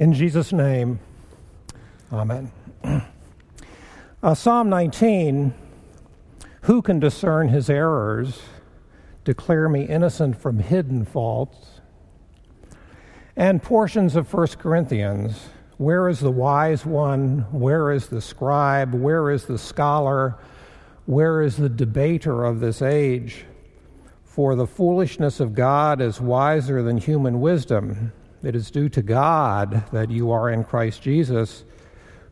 In 0.00 0.14
Jesus' 0.14 0.50
name, 0.50 0.98
amen. 2.12 2.50
Uh, 4.22 4.34
Psalm 4.34 4.68
19 4.68 5.54
Who 6.62 6.82
can 6.82 7.00
discern 7.00 7.48
his 7.48 7.70
errors? 7.70 8.42
Declare 9.24 9.70
me 9.70 9.84
innocent 9.84 10.38
from 10.38 10.58
hidden 10.58 11.06
faults. 11.06 11.80
And 13.34 13.62
portions 13.62 14.16
of 14.16 14.30
1 14.30 14.46
Corinthians 14.58 15.48
Where 15.78 16.06
is 16.06 16.20
the 16.20 16.30
wise 16.30 16.84
one? 16.84 17.46
Where 17.50 17.90
is 17.90 18.08
the 18.08 18.20
scribe? 18.20 18.94
Where 18.94 19.30
is 19.30 19.46
the 19.46 19.56
scholar? 19.56 20.36
Where 21.06 21.40
is 21.40 21.56
the 21.56 21.70
debater 21.70 22.44
of 22.44 22.60
this 22.60 22.82
age? 22.82 23.46
For 24.24 24.54
the 24.54 24.66
foolishness 24.66 25.40
of 25.40 25.54
God 25.54 26.02
is 26.02 26.20
wiser 26.20 26.82
than 26.82 26.98
human 26.98 27.40
wisdom. 27.40 28.12
It 28.42 28.56
is 28.56 28.70
due 28.70 28.88
to 28.90 29.02
God 29.02 29.84
that 29.92 30.10
you 30.10 30.30
are 30.30 30.48
in 30.48 30.64
Christ 30.64 31.02
Jesus 31.02 31.64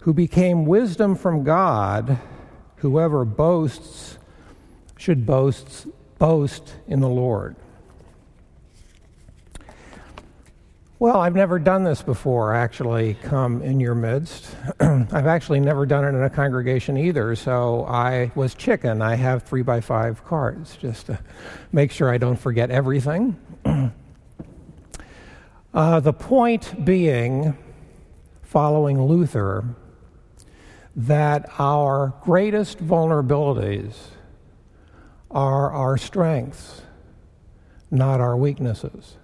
who 0.00 0.14
became 0.14 0.64
wisdom 0.64 1.14
from 1.14 1.44
God, 1.44 2.18
whoever 2.76 3.24
boasts 3.24 4.18
should 4.96 5.26
boast, 5.26 5.86
boast 6.18 6.76
in 6.86 7.00
the 7.00 7.08
Lord. 7.08 7.56
Well, 11.00 11.20
I've 11.20 11.36
never 11.36 11.60
done 11.60 11.84
this 11.84 12.02
before, 12.02 12.54
actually, 12.54 13.14
come 13.22 13.62
in 13.62 13.78
your 13.78 13.94
midst. 13.94 14.56
I've 14.80 15.26
actually 15.26 15.60
never 15.60 15.86
done 15.86 16.04
it 16.04 16.08
in 16.08 16.22
a 16.22 16.30
congregation 16.30 16.96
either, 16.96 17.36
so 17.36 17.84
I 17.84 18.32
was 18.34 18.54
chicken. 18.54 19.00
I 19.00 19.14
have 19.14 19.44
three 19.44 19.62
by 19.62 19.80
five 19.80 20.24
cards 20.24 20.76
just 20.76 21.06
to 21.06 21.20
make 21.70 21.92
sure 21.92 22.08
I 22.08 22.18
don't 22.18 22.38
forget 22.38 22.70
everything. 22.70 23.36
uh, 25.74 26.00
the 26.00 26.12
point 26.12 26.84
being, 26.84 27.56
following 28.42 29.02
Luther, 29.02 29.64
that 30.96 31.48
our 31.58 32.14
greatest 32.22 32.78
vulnerabilities 32.78 33.94
are 35.30 35.70
our 35.70 35.96
strengths, 35.96 36.82
not 37.90 38.20
our 38.20 38.36
weaknesses. 38.36 39.16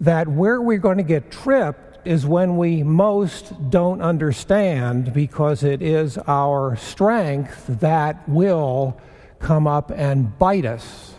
That 0.00 0.28
where 0.28 0.60
we're 0.60 0.78
going 0.78 0.98
to 0.98 1.04
get 1.04 1.30
tripped 1.30 2.06
is 2.06 2.26
when 2.26 2.56
we 2.56 2.82
most 2.82 3.70
don't 3.70 4.02
understand 4.02 5.12
because 5.12 5.62
it 5.62 5.80
is 5.80 6.18
our 6.26 6.76
strength 6.76 7.64
that 7.80 8.28
will 8.28 9.00
come 9.38 9.66
up 9.66 9.92
and 9.94 10.36
bite 10.38 10.64
us 10.64 11.14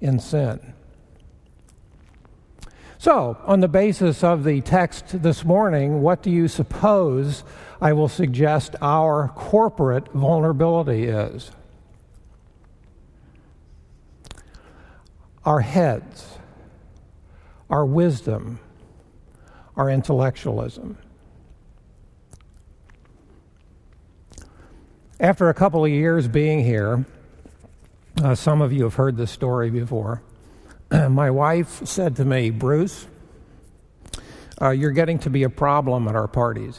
in 0.00 0.18
sin. 0.18 0.74
So, 3.00 3.38
on 3.44 3.60
the 3.60 3.68
basis 3.68 4.24
of 4.24 4.42
the 4.42 4.60
text 4.60 5.22
this 5.22 5.44
morning, 5.44 6.02
what 6.02 6.20
do 6.20 6.32
you 6.32 6.48
suppose 6.48 7.44
I 7.80 7.92
will 7.92 8.08
suggest 8.08 8.74
our 8.82 9.28
corporate 9.36 10.08
vulnerability 10.08 11.04
is? 11.04 11.52
Our 15.44 15.60
heads, 15.60 16.38
our 17.70 17.86
wisdom, 17.86 18.58
our 19.76 19.88
intellectualism. 19.88 20.98
After 25.20 25.48
a 25.48 25.54
couple 25.54 25.84
of 25.84 25.90
years 25.92 26.26
being 26.26 26.64
here, 26.64 27.06
uh, 28.24 28.34
some 28.34 28.60
of 28.60 28.72
you 28.72 28.82
have 28.82 28.94
heard 28.94 29.16
this 29.16 29.30
story 29.30 29.70
before. 29.70 30.20
my 31.10 31.30
wife 31.30 31.86
said 31.86 32.16
to 32.16 32.24
me, 32.24 32.50
Bruce, 32.50 33.06
uh, 34.60 34.70
you're 34.70 34.90
getting 34.90 35.18
to 35.20 35.30
be 35.30 35.42
a 35.42 35.50
problem 35.50 36.08
at 36.08 36.16
our 36.16 36.28
parties. 36.28 36.78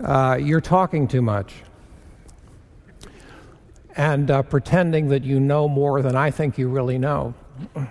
Uh, 0.00 0.38
you're 0.40 0.60
talking 0.60 1.06
too 1.06 1.22
much 1.22 1.54
and 3.96 4.30
uh, 4.30 4.42
pretending 4.42 5.08
that 5.08 5.22
you 5.22 5.38
know 5.38 5.68
more 5.68 6.02
than 6.02 6.16
I 6.16 6.30
think 6.30 6.58
you 6.58 6.68
really 6.68 6.98
know. 6.98 7.34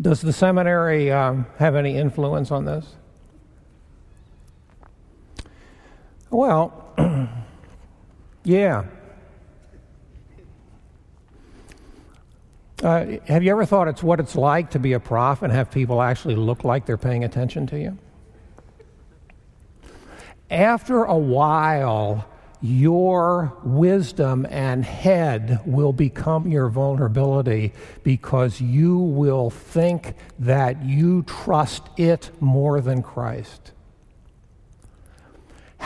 Does 0.00 0.20
the 0.20 0.32
seminary 0.32 1.10
um, 1.10 1.46
have 1.58 1.74
any 1.74 1.96
influence 1.96 2.50
on 2.50 2.64
this? 2.64 2.94
Well, 6.30 6.94
yeah. 8.44 8.84
Uh, 12.82 13.18
have 13.26 13.42
you 13.42 13.50
ever 13.50 13.66
thought 13.66 13.88
it's 13.88 14.02
what 14.02 14.20
it's 14.20 14.34
like 14.34 14.70
to 14.70 14.78
be 14.78 14.94
a 14.94 15.00
prof 15.00 15.42
and 15.42 15.52
have 15.52 15.70
people 15.70 16.00
actually 16.00 16.34
look 16.34 16.64
like 16.64 16.86
they're 16.86 16.96
paying 16.96 17.24
attention 17.24 17.66
to 17.66 17.78
you? 17.78 17.98
After 20.50 21.04
a 21.04 21.16
while, 21.16 22.26
your 22.62 23.56
wisdom 23.62 24.46
and 24.50 24.84
head 24.84 25.60
will 25.66 25.92
become 25.92 26.50
your 26.50 26.68
vulnerability 26.68 27.72
because 28.02 28.60
you 28.60 28.98
will 28.98 29.50
think 29.50 30.14
that 30.38 30.82
you 30.82 31.22
trust 31.24 31.82
it 31.98 32.30
more 32.40 32.80
than 32.80 33.02
Christ 33.02 33.72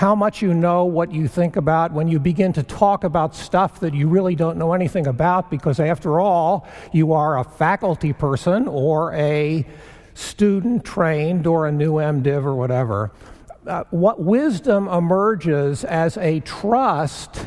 how 0.05 0.15
much 0.15 0.43
you 0.43 0.53
know 0.53 0.85
what 0.85 1.11
you 1.11 1.27
think 1.27 1.57
about 1.57 1.91
when 1.91 2.07
you 2.07 2.19
begin 2.19 2.53
to 2.53 2.63
talk 2.63 3.05
about 3.05 3.35
stuff 3.35 3.81
that 3.81 3.95
you 3.95 4.07
really 4.07 4.35
don't 4.35 4.59
know 4.59 4.75
anything 4.75 5.07
about, 5.07 5.51
because 5.51 5.81
after 5.81 6.21
all, 6.21 6.69
you 6.93 7.15
are 7.15 7.39
a 7.39 7.43
faculty 7.43 8.13
person 8.13 8.69
or 8.69 9.15
a 9.15 9.67
student 10.13 10.85
trained 10.85 11.47
or 11.47 11.67
a 11.67 11.73
new 11.73 11.95
MDiv 11.95 12.45
or 12.45 12.55
whatever. 12.55 13.13
Uh, 13.67 13.85
what 13.93 14.21
wisdom 14.21 14.89
emerges 14.89 15.85
as 15.85 16.19
a 16.19 16.39
trust 16.41 17.47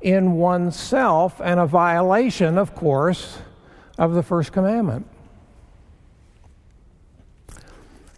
in 0.00 0.32
oneself 0.32 1.40
and 1.44 1.60
a 1.60 1.66
violation, 1.66 2.58
of 2.58 2.74
course, 2.74 3.38
of 3.98 4.14
the 4.14 4.22
first 4.24 4.52
commandment. 4.52 5.06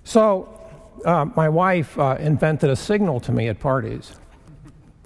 So, 0.02 0.55
uh, 1.04 1.26
my 1.36 1.48
wife 1.48 1.98
uh, 1.98 2.16
invented 2.18 2.70
a 2.70 2.76
signal 2.76 3.20
to 3.20 3.32
me 3.32 3.48
at 3.48 3.60
parties, 3.60 4.16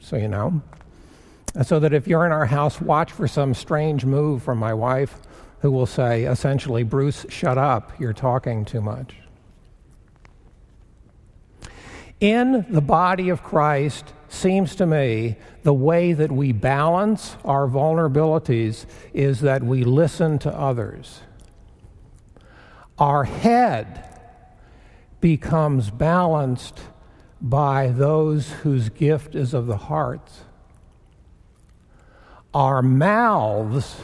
so 0.00 0.16
you 0.16 0.28
know. 0.28 0.62
so 1.62 1.80
that 1.80 1.92
if 1.92 2.06
you're 2.06 2.24
in 2.26 2.32
our 2.32 2.46
house, 2.46 2.80
watch 2.80 3.12
for 3.12 3.26
some 3.26 3.54
strange 3.54 4.04
move 4.04 4.42
from 4.42 4.58
my 4.58 4.72
wife 4.72 5.16
who 5.60 5.70
will 5.70 5.86
say, 5.86 6.24
essentially, 6.24 6.82
Bruce, 6.82 7.26
shut 7.28 7.58
up, 7.58 7.92
you're 7.98 8.12
talking 8.12 8.64
too 8.64 8.80
much. 8.80 9.14
In 12.20 12.66
the 12.68 12.80
body 12.80 13.28
of 13.30 13.42
Christ, 13.42 14.12
seems 14.30 14.76
to 14.76 14.86
me 14.86 15.36
the 15.64 15.74
way 15.74 16.12
that 16.12 16.30
we 16.30 16.52
balance 16.52 17.36
our 17.44 17.66
vulnerabilities 17.66 18.86
is 19.12 19.40
that 19.40 19.62
we 19.62 19.84
listen 19.84 20.38
to 20.38 20.56
others. 20.56 21.20
Our 22.98 23.24
head 23.24 24.09
becomes 25.20 25.90
balanced 25.90 26.80
by 27.40 27.88
those 27.88 28.50
whose 28.50 28.88
gift 28.88 29.34
is 29.34 29.54
of 29.54 29.66
the 29.66 29.76
heart. 29.76 30.30
Our 32.52 32.82
mouths 32.82 33.96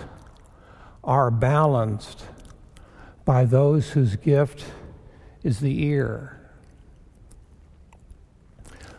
are 1.02 1.30
balanced 1.30 2.24
by 3.24 3.44
those 3.44 3.90
whose 3.90 4.16
gift 4.16 4.64
is 5.42 5.60
the 5.60 5.84
ear. 5.84 6.40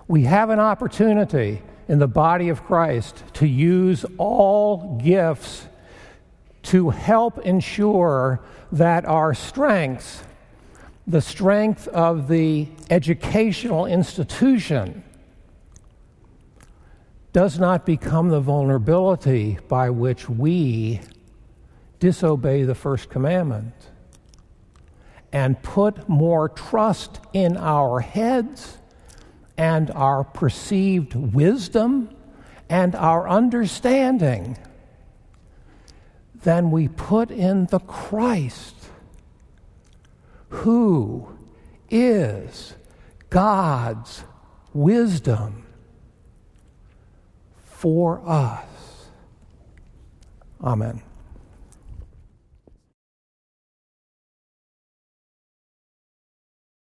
We 0.07 0.23
have 0.23 0.49
an 0.49 0.59
opportunity 0.59 1.61
in 1.87 1.99
the 1.99 2.07
body 2.07 2.49
of 2.49 2.63
Christ 2.63 3.23
to 3.35 3.47
use 3.47 4.05
all 4.17 4.99
gifts 5.03 5.67
to 6.63 6.89
help 6.89 7.39
ensure 7.39 8.41
that 8.71 9.05
our 9.05 9.33
strengths 9.33 10.23
the 11.07 11.21
strength 11.21 11.87
of 11.87 12.27
the 12.27 12.67
educational 12.89 13.85
institution 13.85 15.03
does 17.31 17.57
not 17.57 17.85
become 17.85 18.27
the 18.27 18.41
vulnerability 18.41 19.57
by 19.69 19.89
which 19.89 20.27
we 20.27 20.99
disobey 21.99 22.63
the 22.63 22.75
first 22.75 23.09
commandment 23.09 23.73
and 25.31 25.61
put 25.63 26.09
more 26.09 26.49
trust 26.49 27.19
in 27.31 27.55
our 27.55 28.01
heads 28.01 28.77
and 29.57 29.89
our 29.91 30.25
perceived 30.25 31.15
wisdom 31.15 32.09
and 32.69 32.95
our 32.95 33.29
understanding 33.29 34.57
than 36.43 36.69
we 36.69 36.87
put 36.87 37.31
in 37.31 37.65
the 37.67 37.79
Christ 37.79 38.75
who 40.49 41.27
is 41.89 42.73
God's 43.29 44.23
wisdom 44.73 45.65
for 47.63 48.21
us. 48.27 48.65
Amen. 50.63 51.01